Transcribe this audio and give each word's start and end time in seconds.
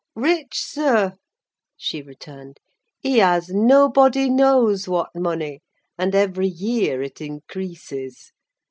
"Rich, 0.15 0.59
sir!" 0.59 1.13
she 1.77 2.01
returned. 2.01 2.57
"He 3.01 3.19
has 3.19 3.49
nobody 3.49 4.31
knows 4.31 4.87
what 4.87 5.11
money, 5.13 5.61
and 5.95 6.15
every 6.15 6.47
year 6.47 7.03
it 7.03 7.21
increases. 7.21 8.31